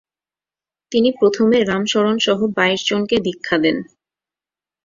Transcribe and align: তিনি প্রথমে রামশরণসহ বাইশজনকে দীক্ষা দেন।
তিনি 0.91 1.09
প্রথমে 1.19 1.57
রামশরণসহ 1.63 2.39
বাইশজনকে 2.57 3.15
দীক্ষা 3.25 3.57
দেন। 3.63 3.77